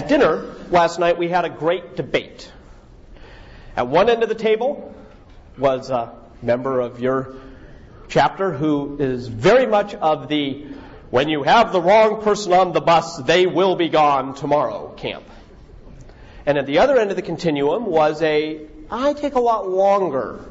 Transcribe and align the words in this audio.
At 0.00 0.08
dinner 0.08 0.54
last 0.70 0.98
night, 0.98 1.18
we 1.18 1.28
had 1.28 1.44
a 1.44 1.50
great 1.50 1.94
debate. 1.94 2.50
At 3.76 3.86
one 3.86 4.08
end 4.08 4.22
of 4.22 4.30
the 4.30 4.34
table 4.34 4.94
was 5.58 5.90
a 5.90 6.14
member 6.40 6.80
of 6.80 7.00
your 7.00 7.34
chapter 8.08 8.50
who 8.50 8.96
is 8.98 9.28
very 9.28 9.66
much 9.66 9.92
of 9.92 10.28
the 10.28 10.68
when 11.10 11.28
you 11.28 11.42
have 11.42 11.74
the 11.74 11.82
wrong 11.82 12.22
person 12.22 12.54
on 12.54 12.72
the 12.72 12.80
bus, 12.80 13.18
they 13.18 13.46
will 13.46 13.76
be 13.76 13.90
gone 13.90 14.34
tomorrow 14.34 14.94
camp. 14.96 15.24
And 16.46 16.56
at 16.56 16.64
the 16.64 16.78
other 16.78 16.98
end 16.98 17.10
of 17.10 17.16
the 17.16 17.22
continuum 17.22 17.84
was 17.84 18.22
a 18.22 18.58
I 18.90 19.12
take 19.12 19.34
a 19.34 19.40
lot 19.40 19.68
longer 19.68 20.42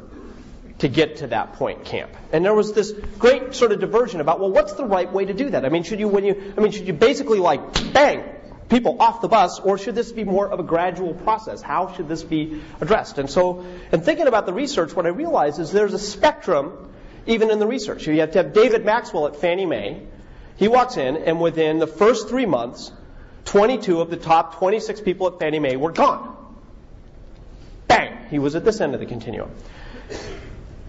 to 0.77 0.87
get 0.87 1.17
to 1.17 1.27
that 1.27 1.53
point 1.53 1.85
camp. 1.85 2.11
And 2.31 2.45
there 2.45 2.53
was 2.53 2.73
this 2.73 2.91
great 3.17 3.55
sort 3.55 3.71
of 3.71 3.79
diversion 3.79 4.21
about, 4.21 4.39
well, 4.39 4.51
what's 4.51 4.73
the 4.73 4.85
right 4.85 5.11
way 5.11 5.25
to 5.25 5.33
do 5.33 5.49
that? 5.49 5.65
I 5.65 5.69
mean, 5.69 5.81
should 5.81 5.99
you, 5.99 6.07
when 6.07 6.23
you, 6.23 6.53
I 6.55 6.61
mean, 6.61 6.71
should 6.71 6.85
you 6.85 6.93
basically 6.93 7.39
like, 7.39 7.93
bang, 7.93 8.23
people 8.69 8.97
off 8.99 9.21
the 9.21 9.27
bus, 9.27 9.59
or 9.59 9.77
should 9.77 9.95
this 9.95 10.11
be 10.11 10.23
more 10.23 10.47
of 10.47 10.59
a 10.59 10.63
gradual 10.63 11.13
process? 11.13 11.61
How 11.61 11.93
should 11.93 12.07
this 12.07 12.23
be 12.23 12.61
addressed? 12.79 13.17
And 13.17 13.29
so, 13.29 13.65
in 13.91 14.01
thinking 14.01 14.27
about 14.27 14.45
the 14.45 14.53
research, 14.53 14.95
what 14.95 15.05
I 15.05 15.09
realized 15.09 15.59
is 15.59 15.71
there's 15.71 15.93
a 15.93 15.99
spectrum 15.99 16.89
even 17.25 17.51
in 17.51 17.59
the 17.59 17.67
research. 17.67 18.07
You 18.07 18.19
have 18.21 18.31
to 18.31 18.39
have 18.39 18.53
David 18.53 18.85
Maxwell 18.85 19.27
at 19.27 19.35
Fannie 19.35 19.65
Mae. 19.65 20.01
He 20.57 20.67
walks 20.67 20.97
in, 20.97 21.17
and 21.17 21.39
within 21.41 21.79
the 21.79 21.87
first 21.87 22.29
three 22.29 22.45
months, 22.45 22.91
22 23.45 24.01
of 24.01 24.09
the 24.09 24.17
top 24.17 24.57
26 24.57 25.01
people 25.01 25.27
at 25.27 25.39
Fannie 25.39 25.59
Mae 25.59 25.75
were 25.75 25.91
gone. 25.91 26.35
Bang! 27.87 28.17
He 28.29 28.39
was 28.39 28.55
at 28.55 28.65
this 28.65 28.81
end 28.81 28.93
of 28.93 28.99
the 28.99 29.05
continuum. 29.05 29.51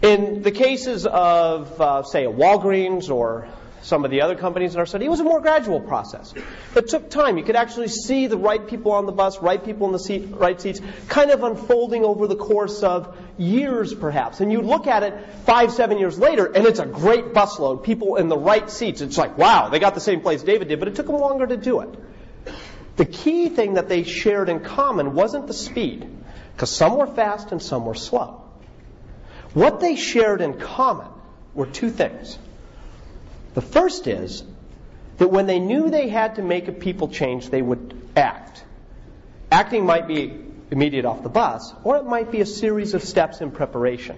In 0.02 0.42
the 0.42 0.50
cases 0.50 1.06
of, 1.06 1.80
uh, 1.80 2.02
say, 2.02 2.24
a 2.24 2.30
Walgreens 2.30 3.10
or 3.10 3.48
some 3.82 4.04
of 4.04 4.10
the 4.10 4.20
other 4.20 4.34
companies 4.34 4.74
in 4.74 4.80
our 4.80 4.86
study, 4.86 5.06
it 5.06 5.08
was 5.08 5.20
a 5.20 5.24
more 5.24 5.40
gradual 5.40 5.80
process. 5.80 6.34
It 6.76 6.88
took 6.88 7.10
time. 7.10 7.38
You 7.38 7.44
could 7.44 7.56
actually 7.56 7.88
see 7.88 8.26
the 8.26 8.36
right 8.36 8.66
people 8.66 8.92
on 8.92 9.06
the 9.06 9.12
bus, 9.12 9.40
right 9.40 9.62
people 9.62 9.86
in 9.86 9.92
the 9.92 9.98
seat, 9.98 10.28
right 10.32 10.60
seats, 10.60 10.80
kind 11.08 11.30
of 11.30 11.42
unfolding 11.42 12.04
over 12.04 12.26
the 12.26 12.36
course 12.36 12.82
of 12.82 13.16
years, 13.38 13.94
perhaps. 13.94 14.40
And 14.40 14.52
you 14.52 14.60
look 14.60 14.86
at 14.86 15.02
it 15.02 15.14
five, 15.46 15.72
seven 15.72 15.98
years 15.98 16.18
later, 16.18 16.46
and 16.46 16.66
it's 16.66 16.78
a 16.78 16.86
great 16.86 17.32
busload, 17.32 17.82
people 17.82 18.16
in 18.16 18.28
the 18.28 18.36
right 18.36 18.70
seats. 18.70 19.00
It's 19.00 19.16
like, 19.16 19.38
wow, 19.38 19.68
they 19.70 19.78
got 19.78 19.94
the 19.94 20.00
same 20.00 20.20
place 20.20 20.42
David 20.42 20.68
did, 20.68 20.78
but 20.78 20.88
it 20.88 20.94
took 20.94 21.06
them 21.06 21.16
longer 21.16 21.46
to 21.46 21.56
do 21.56 21.80
it. 21.80 21.88
The 22.96 23.06
key 23.06 23.48
thing 23.48 23.74
that 23.74 23.88
they 23.88 24.02
shared 24.02 24.50
in 24.50 24.60
common 24.60 25.14
wasn't 25.14 25.46
the 25.46 25.54
speed, 25.54 26.06
because 26.52 26.70
some 26.70 26.98
were 26.98 27.06
fast 27.06 27.50
and 27.50 27.62
some 27.62 27.86
were 27.86 27.94
slow. 27.94 28.44
What 29.54 29.80
they 29.80 29.96
shared 29.96 30.42
in 30.42 30.60
common 30.60 31.08
were 31.54 31.66
two 31.66 31.90
things. 31.90 32.38
The 33.54 33.60
first 33.60 34.06
is 34.06 34.42
that 35.18 35.28
when 35.28 35.46
they 35.46 35.58
knew 35.58 35.90
they 35.90 36.08
had 36.08 36.36
to 36.36 36.42
make 36.42 36.68
a 36.68 36.72
people 36.72 37.08
change, 37.08 37.50
they 37.50 37.62
would 37.62 38.00
act. 38.16 38.64
Acting 39.50 39.84
might 39.84 40.06
be 40.06 40.38
immediate 40.70 41.04
off 41.04 41.22
the 41.22 41.28
bus, 41.28 41.74
or 41.82 41.96
it 41.96 42.04
might 42.04 42.30
be 42.30 42.40
a 42.40 42.46
series 42.46 42.94
of 42.94 43.02
steps 43.02 43.40
in 43.40 43.50
preparation. 43.50 44.16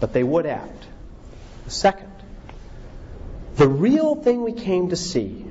But 0.00 0.12
they 0.12 0.24
would 0.24 0.46
act. 0.46 0.86
The 1.64 1.70
second, 1.70 2.10
the 3.56 3.68
real 3.68 4.16
thing 4.16 4.42
we 4.42 4.52
came 4.52 4.90
to 4.90 4.96
see 4.96 5.46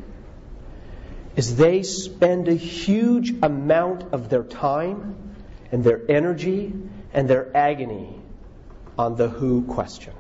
is 1.36 1.56
they 1.56 1.84
spend 1.84 2.48
a 2.48 2.54
huge 2.54 3.34
amount 3.42 4.14
of 4.14 4.30
their 4.30 4.44
time 4.44 5.16
and 5.72 5.84
their 5.84 6.02
energy 6.10 6.74
and 7.14 7.30
their 7.30 7.56
agony 7.56 8.20
on 8.98 9.16
the 9.16 9.30
who 9.30 9.64
question. 9.64 10.14